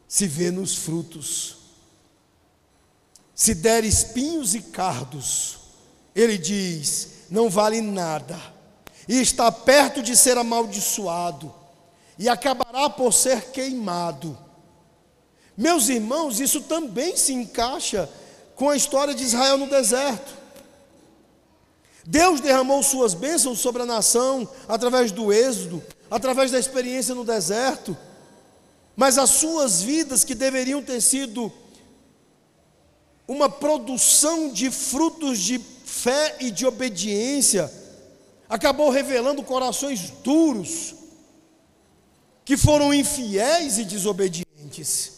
[0.08, 1.58] Se vê nos frutos.
[3.32, 5.60] Se der espinhos e cardos,
[6.12, 8.36] ele diz: não vale nada,
[9.06, 11.54] e está perto de ser amaldiçoado,
[12.18, 14.36] e acabará por ser queimado.
[15.56, 18.10] Meus irmãos, isso também se encaixa
[18.56, 20.39] com a história de Israel no deserto.
[22.10, 27.96] Deus derramou suas bênçãos sobre a nação através do êxodo, através da experiência no deserto,
[28.96, 31.52] mas as suas vidas que deveriam ter sido
[33.28, 37.72] uma produção de frutos de fé e de obediência,
[38.48, 40.96] acabou revelando corações duros,
[42.44, 45.12] que foram infiéis e desobedientes.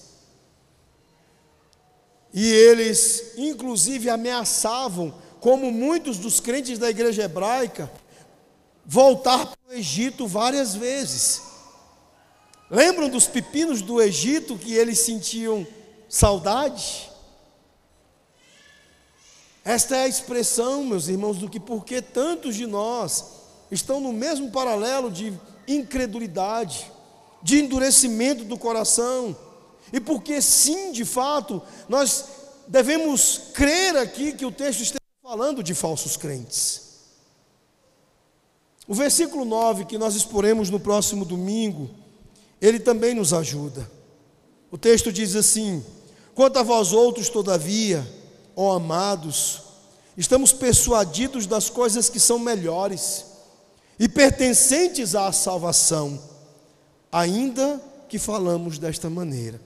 [2.34, 7.90] E eles, inclusive, ameaçavam, como muitos dos crentes da igreja hebraica,
[8.86, 11.42] voltar para o Egito várias vezes.
[12.70, 15.66] Lembram dos pepinos do Egito que eles sentiam
[16.08, 17.10] saudade?
[19.64, 23.24] Esta é a expressão, meus irmãos, do que porque tantos de nós
[23.68, 25.32] estão no mesmo paralelo de
[25.66, 26.88] incredulidade,
[27.42, 29.36] de endurecimento do coração,
[29.92, 32.26] e porque sim, de fato, nós
[32.68, 35.01] devemos crer aqui que o texto está
[35.32, 36.82] falando de falsos crentes.
[38.86, 41.88] O versículo 9 que nós exporemos no próximo domingo,
[42.60, 43.90] ele também nos ajuda.
[44.70, 45.82] O texto diz assim:
[46.34, 48.06] Quanto a vós outros, todavia,
[48.54, 49.62] ó amados,
[50.18, 53.24] estamos persuadidos das coisas que são melhores
[53.98, 56.20] e pertencentes à salvação,
[57.10, 59.58] ainda que falamos desta maneira.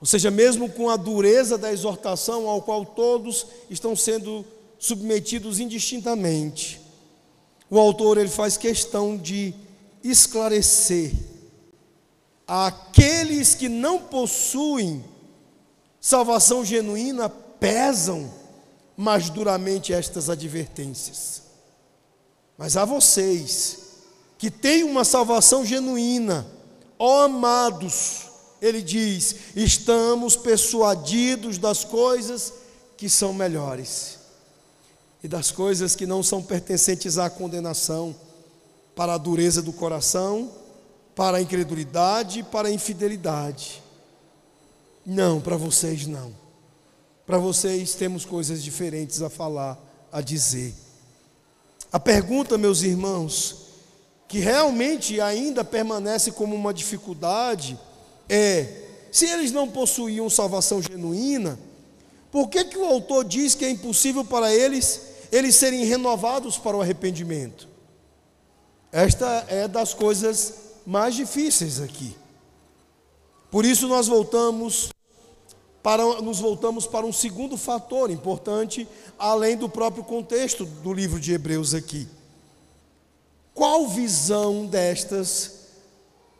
[0.00, 4.44] Ou seja, mesmo com a dureza da exortação ao qual todos estão sendo
[4.78, 6.80] submetidos indistintamente,
[7.70, 9.54] o autor ele faz questão de
[10.04, 11.12] esclarecer
[12.46, 15.04] aqueles que não possuem
[16.00, 18.32] salvação genuína pesam
[18.96, 21.42] mais duramente estas advertências.
[22.56, 23.78] Mas a vocês
[24.38, 26.46] que têm uma salvação genuína,
[26.98, 28.25] ó amados,
[28.66, 32.52] ele diz: estamos persuadidos das coisas
[32.96, 34.18] que são melhores
[35.22, 38.14] e das coisas que não são pertencentes à condenação,
[38.94, 40.50] para a dureza do coração,
[41.14, 43.82] para a incredulidade, para a infidelidade.
[45.04, 46.32] Não, para vocês não.
[47.26, 49.78] Para vocês temos coisas diferentes a falar,
[50.12, 50.74] a dizer.
[51.92, 53.66] A pergunta, meus irmãos,
[54.28, 57.78] que realmente ainda permanece como uma dificuldade,
[58.28, 61.58] é: se eles não possuíam salvação genuína,
[62.30, 65.00] por que, que o autor diz que é impossível para eles
[65.32, 67.68] eles serem renovados para o arrependimento?
[68.92, 70.54] Esta é das coisas
[70.86, 72.16] mais difíceis aqui.
[73.50, 74.90] Por isso nós voltamos
[75.82, 81.32] para, nos voltamos para um segundo fator importante, além do próprio contexto do livro de
[81.32, 82.08] Hebreus aqui.
[83.54, 85.55] Qual visão destas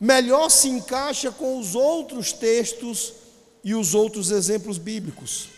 [0.00, 3.12] melhor se encaixa com os outros textos
[3.62, 5.48] e os outros exemplos bíblicos?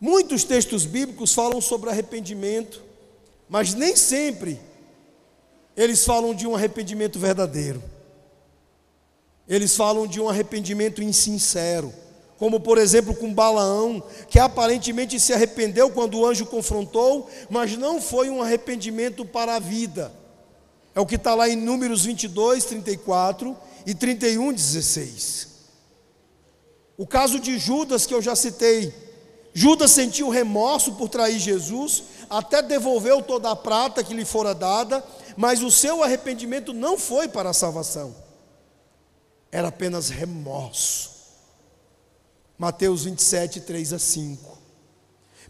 [0.00, 2.82] Muitos textos bíblicos falam sobre arrependimento,
[3.48, 4.60] mas nem sempre
[5.76, 7.82] eles falam de um arrependimento verdadeiro.
[9.48, 11.92] Eles falam de um arrependimento insincero
[12.38, 18.00] como por exemplo com Balaão, que aparentemente se arrependeu quando o anjo confrontou, mas não
[18.00, 20.12] foi um arrependimento para a vida.
[20.94, 25.48] É o que está lá em Números 22, 34 e 31, 16.
[26.96, 28.94] O caso de Judas, que eu já citei.
[29.52, 35.04] Judas sentiu remorso por trair Jesus, até devolveu toda a prata que lhe fora dada,
[35.36, 38.14] mas o seu arrependimento não foi para a salvação,
[39.52, 41.14] era apenas remorso.
[42.58, 44.58] Mateus 27, 3 a 5.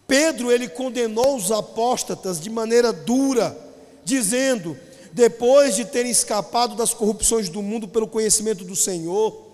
[0.06, 3.56] Pedro, ele condenou os apóstatas de maneira dura,
[4.04, 4.78] dizendo:
[5.14, 9.46] depois de terem escapado das corrupções do mundo pelo conhecimento do Senhor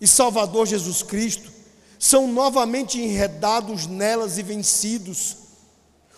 [0.00, 1.52] e Salvador Jesus Cristo,
[1.98, 5.36] são novamente enredados nelas e vencidos.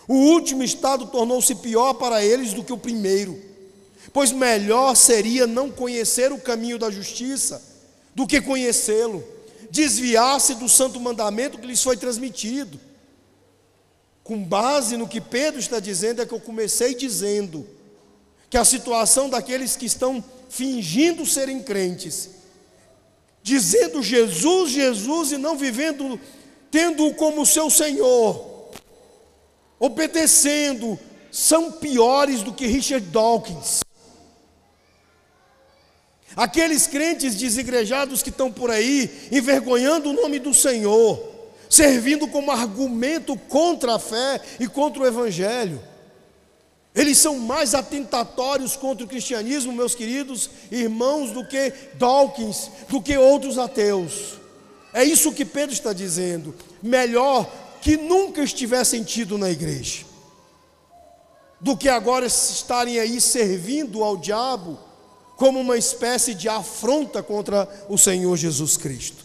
[0.07, 3.37] O último estado tornou-se pior para eles do que o primeiro,
[4.13, 7.61] pois melhor seria não conhecer o caminho da justiça
[8.15, 9.21] do que conhecê-lo,
[9.69, 12.79] desviar-se do santo mandamento que lhes foi transmitido.
[14.23, 17.67] Com base no que Pedro está dizendo, é que eu comecei dizendo
[18.55, 22.29] que a situação daqueles que estão fingindo serem crentes,
[23.43, 26.17] dizendo Jesus, Jesus e não vivendo,
[26.71, 28.71] tendo-o como seu Senhor,
[29.77, 30.97] obedecendo,
[31.29, 33.81] são piores do que Richard Dawkins.
[36.33, 41.21] Aqueles crentes desigrejados que estão por aí, envergonhando o nome do Senhor,
[41.69, 45.94] servindo como argumento contra a fé e contra o Evangelho.
[46.95, 53.17] Eles são mais atentatórios contra o cristianismo, meus queridos irmãos, do que Dawkins, do que
[53.17, 54.35] outros ateus.
[54.93, 56.55] É isso que Pedro está dizendo.
[56.81, 60.05] Melhor que nunca estivessem tido na igreja,
[61.59, 64.79] do que agora estarem aí servindo ao diabo
[65.35, 69.24] como uma espécie de afronta contra o Senhor Jesus Cristo.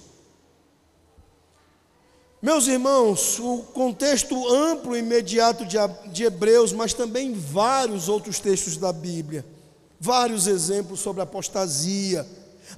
[2.42, 8.92] Meus irmãos, o contexto amplo e imediato de, Hebreus, mas também vários outros textos da
[8.92, 9.44] Bíblia,
[10.00, 12.26] vários exemplos sobre apostasia,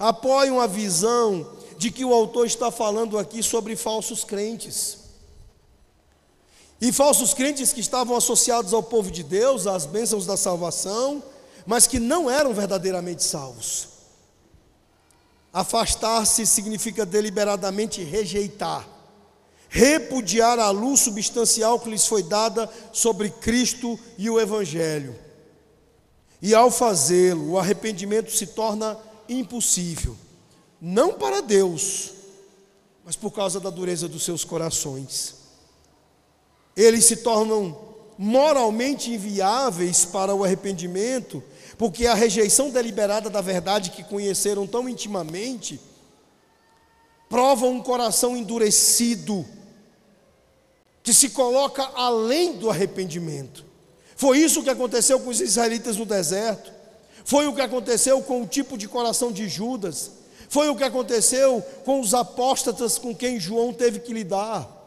[0.00, 1.48] apoiam a visão
[1.78, 4.98] de que o autor está falando aqui sobre falsos crentes.
[6.80, 11.22] E falsos crentes que estavam associados ao povo de Deus, às bênçãos da salvação,
[11.64, 13.86] mas que não eram verdadeiramente salvos.
[15.52, 18.88] Afastar-se significa deliberadamente rejeitar,
[19.74, 25.16] repudiar a luz substancial que lhes foi dada sobre Cristo e o Evangelho.
[26.42, 28.98] E ao fazê-lo, o arrepimento se torna
[29.28, 30.14] impossível,
[30.78, 32.10] não para Deus,
[33.02, 35.42] mas por causa da dureza dos seus corações
[36.76, 37.76] eles se tornam
[38.16, 41.42] moralmente inviáveis para o arrependimento,
[41.76, 45.80] porque a rejeição deliberada da verdade que conheceram tão intimamente
[47.28, 49.44] prova um coração endurecido,
[51.02, 53.64] que se coloca além do arrependimento.
[54.16, 56.72] Foi isso que aconteceu com os israelitas no deserto,
[57.24, 60.12] foi o que aconteceu com o tipo de coração de Judas,
[60.48, 64.80] foi o que aconteceu com os apóstatas com quem João teve que lidar.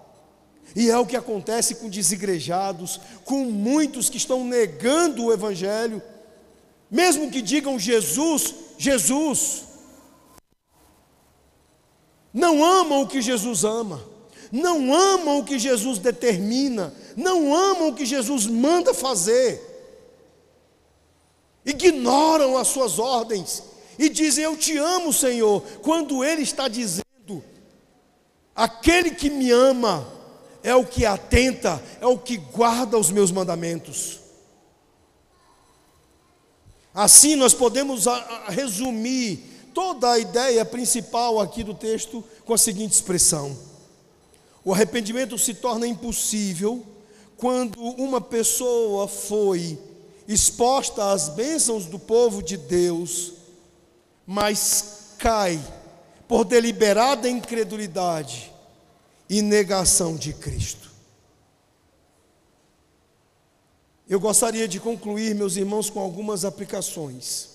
[0.75, 6.01] E é o que acontece com desigrejados, com muitos que estão negando o Evangelho,
[6.89, 9.63] mesmo que digam Jesus, Jesus.
[12.33, 14.03] Não amam o que Jesus ama,
[14.51, 19.61] não amam o que Jesus determina, não amam o que Jesus manda fazer,
[21.65, 23.63] ignoram as suas ordens
[23.97, 27.43] e dizem: Eu te amo, Senhor, quando Ele está dizendo:
[28.55, 30.07] Aquele que me ama,
[30.63, 34.19] é o que atenta, é o que guarda os meus mandamentos.
[36.93, 38.05] Assim, nós podemos
[38.47, 43.55] resumir toda a ideia principal aqui do texto com a seguinte expressão:
[44.65, 46.83] o arrependimento se torna impossível
[47.37, 49.77] quando uma pessoa foi
[50.27, 53.33] exposta às bênçãos do povo de Deus,
[54.25, 55.61] mas cai
[56.27, 58.51] por deliberada incredulidade
[59.29, 60.89] e negação de Cristo.
[64.09, 67.49] Eu gostaria de concluir, meus irmãos, com algumas aplicações,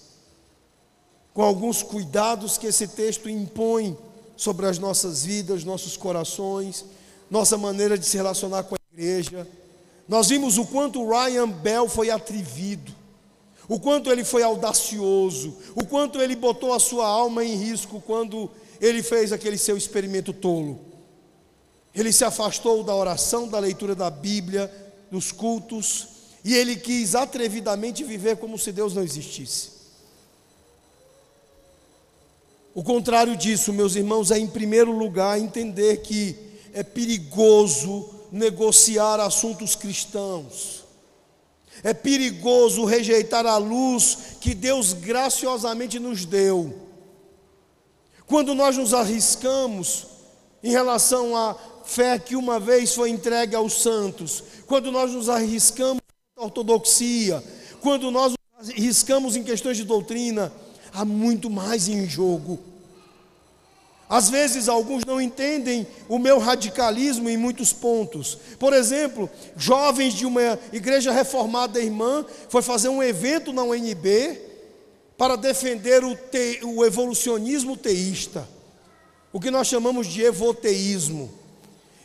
[1.34, 3.98] com alguns cuidados que esse texto impõe
[4.36, 6.84] sobre as nossas vidas, nossos corações,
[7.30, 9.46] nossa maneira de se relacionar com a igreja.
[10.08, 12.92] Nós vimos o quanto Ryan Bell foi atrevido,
[13.68, 18.50] o quanto ele foi audacioso, o quanto ele botou a sua alma em risco quando
[18.80, 20.80] ele fez aquele seu experimento tolo.
[21.94, 24.72] Ele se afastou da oração, da leitura da Bíblia,
[25.10, 26.08] dos cultos,
[26.44, 29.80] e ele quis atrevidamente viver como se Deus não existisse.
[32.74, 39.74] O contrário disso, meus irmãos, é em primeiro lugar entender que é perigoso negociar assuntos
[39.74, 40.84] cristãos.
[41.82, 46.74] É perigoso rejeitar a luz que Deus graciosamente nos deu.
[48.26, 50.06] Quando nós nos arriscamos
[50.62, 56.00] em relação a fé que uma vez foi entregue aos santos, quando nós nos arriscamos
[56.36, 57.42] na ortodoxia,
[57.80, 60.52] quando nós nos arriscamos em questões de doutrina,
[60.92, 62.58] há muito mais em jogo.
[64.10, 68.36] Às vezes alguns não entendem o meu radicalismo em muitos pontos.
[68.58, 74.36] Por exemplo, jovens de uma igreja reformada irmã foi fazer um evento na UNB
[75.16, 78.48] para defender o, te, o evolucionismo teísta,
[79.32, 81.30] o que nós chamamos de evoteísmo.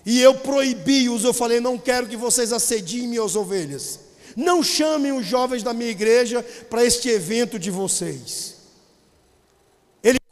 [0.05, 3.99] E eu proibi-os, eu falei: não quero que vocês assediem minhas ovelhas.
[4.35, 8.54] Não chamem os jovens da minha igreja para este evento de vocês.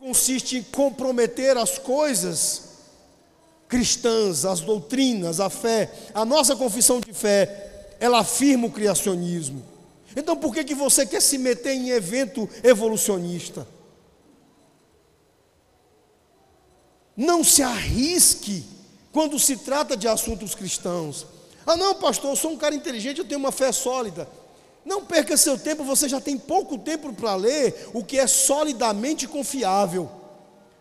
[0.03, 2.63] Consiste em comprometer as coisas
[3.69, 5.89] cristãs, as doutrinas, a fé.
[6.13, 9.63] A nossa confissão de fé, ela afirma o criacionismo.
[10.13, 13.65] Então por que, que você quer se meter em evento evolucionista?
[17.15, 18.65] Não se arrisque
[19.13, 21.25] quando se trata de assuntos cristãos.
[21.65, 24.27] Ah, não, pastor, eu sou um cara inteligente, eu tenho uma fé sólida.
[24.85, 29.27] Não perca seu tempo, você já tem pouco tempo para ler o que é solidamente
[29.27, 30.09] confiável.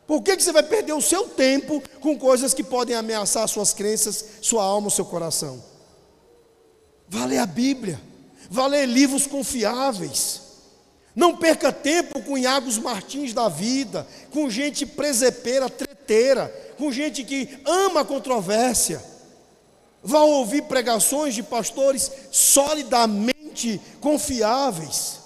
[0.06, 3.72] Por que, que você vai perder o seu tempo com coisas que podem ameaçar suas
[3.72, 5.62] crenças, sua alma, seu coração?
[7.08, 8.00] Vá ler a Bíblia,
[8.50, 10.40] vá ler livros confiáveis.
[11.14, 16.48] Não perca tempo com Iagos Martins da vida, com gente presepeira, treteira,
[16.78, 19.02] com gente que ama a controvérsia.
[20.02, 23.41] Vá ouvir pregações de pastores solidamente
[24.00, 25.20] confiáveis.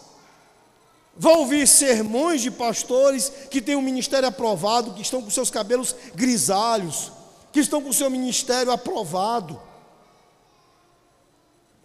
[1.17, 5.95] Vá ouvir sermões de pastores que têm um ministério aprovado, que estão com seus cabelos
[6.15, 7.11] grisalhos,
[7.53, 9.61] que estão com seu ministério aprovado.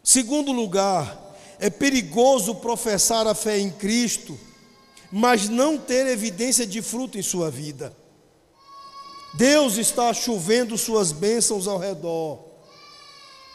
[0.04, 1.18] Segundo lugar,
[1.60, 4.38] é perigoso professar a fé em Cristo,
[5.12, 7.96] mas não ter evidência de fruto em sua vida.
[9.34, 12.40] Deus está chovendo suas bênçãos ao redor.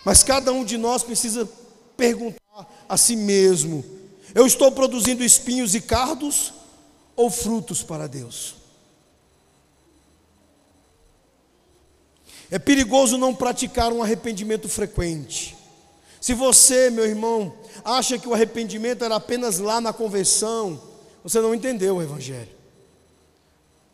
[0.05, 1.49] Mas cada um de nós precisa
[1.97, 2.46] perguntar
[2.89, 3.85] a si mesmo:
[4.35, 6.53] eu estou produzindo espinhos e cardos
[7.15, 8.55] ou frutos para Deus?
[12.51, 15.57] É perigoso não praticar um arrependimento frequente.
[16.21, 17.55] Se você, meu irmão,
[17.85, 20.81] acha que o arrependimento era apenas lá na conversão,
[21.23, 22.55] você não entendeu o Evangelho.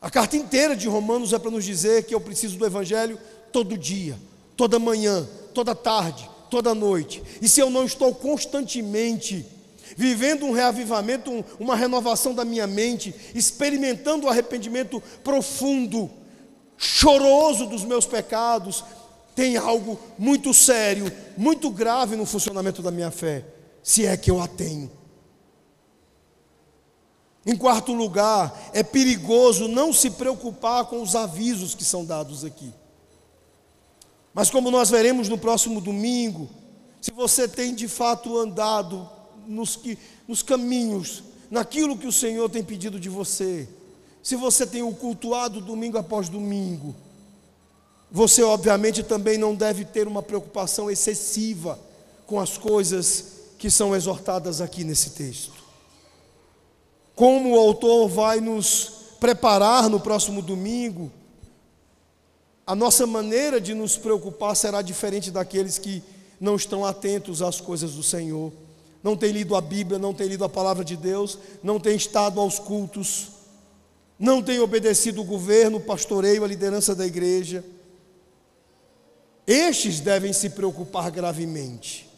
[0.00, 3.18] A carta inteira de Romanos é para nos dizer que eu preciso do Evangelho
[3.52, 4.18] todo dia,
[4.56, 7.22] toda manhã, toda tarde, toda noite.
[7.40, 9.46] E se eu não estou constantemente
[9.96, 16.10] vivendo um reavivamento, um, uma renovação da minha mente, experimentando o arrependimento profundo,
[16.76, 18.84] choroso dos meus pecados,
[19.34, 23.46] tem algo muito sério, muito grave no funcionamento da minha fé,
[23.82, 24.90] se é que eu a tenho.
[27.46, 32.74] Em quarto lugar, é perigoso não se preocupar com os avisos que são dados aqui.
[34.34, 36.48] Mas como nós veremos no próximo domingo,
[37.00, 39.08] se você tem de fato andado
[39.46, 43.68] nos, que, nos caminhos, naquilo que o Senhor tem pedido de você,
[44.22, 46.94] se você tem o cultuado domingo após domingo,
[48.10, 51.78] você obviamente também não deve ter uma preocupação excessiva
[52.26, 55.62] com as coisas que são exortadas aqui nesse texto.
[57.14, 61.10] Como o autor vai nos preparar no próximo domingo,
[62.66, 66.02] a nossa maneira de nos preocupar será diferente daqueles que
[66.40, 68.52] não estão atentos às coisas do Senhor,
[69.02, 72.40] não têm lido a Bíblia, não têm lido a palavra de Deus, não têm estado
[72.40, 73.28] aos cultos,
[74.18, 77.64] não têm obedecido o governo, o pastoreio, a liderança da igreja.
[79.44, 82.08] Estes devem se preocupar gravemente.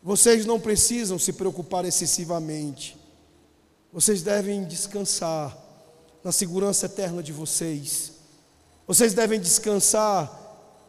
[0.00, 2.96] Vocês não precisam se preocupar excessivamente.
[3.92, 5.56] Vocês devem descansar
[6.22, 8.13] na segurança eterna de vocês
[8.86, 10.42] vocês devem descansar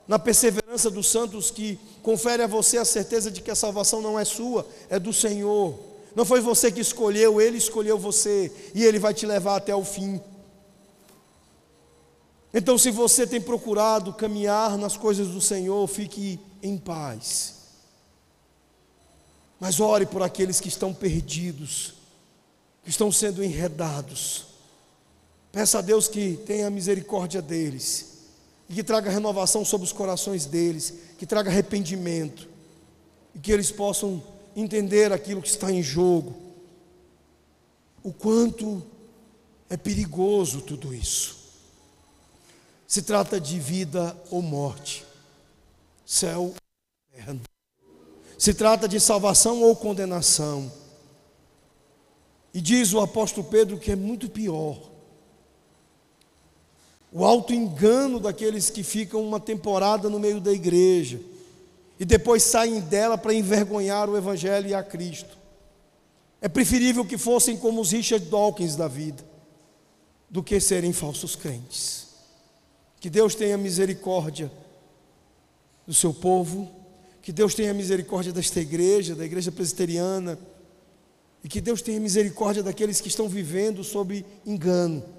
[0.08, 4.20] na perseverança dos santos que confere a você a certeza de que a salvação não
[4.20, 5.78] é sua, é do Senhor.
[6.14, 9.84] Não foi você que escolheu, Ele escolheu você e Ele vai te levar até o
[9.84, 10.22] fim.
[12.54, 17.56] Então, se você tem procurado caminhar nas coisas do Senhor, fique em paz.
[19.60, 21.96] Mas ore por aqueles que estão perdidos,
[22.84, 24.55] que estão sendo enredados
[25.56, 28.08] Peça a Deus que tenha misericórdia deles
[28.68, 32.49] e que traga renovação sobre os corações deles, que traga arrependimento
[33.34, 34.22] e que eles possam
[34.53, 36.36] entender aquilo que está em jogo.
[38.03, 38.84] O quanto
[39.70, 41.38] é perigoso tudo isso.
[42.86, 45.06] Se trata de vida ou morte,
[46.06, 46.56] céu ou
[47.14, 47.43] inferno.
[48.38, 50.70] Se trata de salvação ou condenação.
[52.53, 54.95] E diz o apóstolo Pedro que é muito pior
[57.18, 61.18] o alto engano daqueles que ficam uma temporada no meio da igreja
[61.97, 65.38] e depois saem dela para envergonhar o Evangelho e a Cristo.
[66.41, 69.24] É preferível que fossem como os Richard Dawkins da vida,
[70.30, 72.07] do que serem falsos crentes.
[72.99, 74.51] Que Deus tenha misericórdia
[75.88, 76.70] do seu povo,
[77.22, 80.38] que Deus tenha misericórdia desta igreja, da igreja presbiteriana,
[81.41, 85.14] e que Deus tenha misericórdia daqueles que estão vivendo sob engano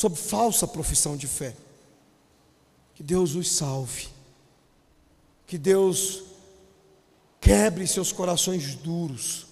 [0.00, 1.54] sob falsa profissão de fé.
[2.94, 4.08] Que Deus os salve.
[5.46, 6.22] que Deus
[7.40, 9.46] quebre seus corações duros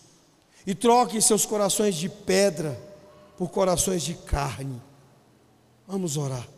[0.64, 2.80] e troque seus corações de pedra
[3.36, 4.80] por corações de carne.
[5.88, 6.48] Vamos orar.